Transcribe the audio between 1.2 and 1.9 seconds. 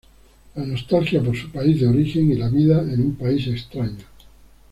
por su país de